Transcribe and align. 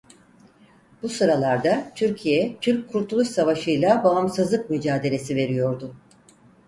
Bu 1.03 1.09
sıralarda 1.09 1.91
Türkiye 1.95 2.57
Türk 2.61 2.89
Kurtuluş 2.91 3.27
Savaşı'yla 3.27 4.03
bağımsızlık 4.03 4.69
mücadelesi 4.69 5.35
veriyordu. 5.35 5.95